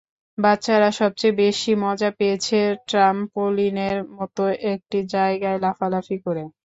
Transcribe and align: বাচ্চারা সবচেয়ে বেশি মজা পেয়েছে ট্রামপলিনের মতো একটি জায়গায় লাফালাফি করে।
বাচ্চারা 0.37 0.89
সবচেয়ে 0.99 1.37
বেশি 1.41 1.71
মজা 1.83 2.09
পেয়েছে 2.19 2.57
ট্রামপলিনের 2.87 3.97
মতো 4.17 4.43
একটি 4.73 4.97
জায়গায় 5.13 5.57
লাফালাফি 5.63 6.17
করে। 6.25 6.43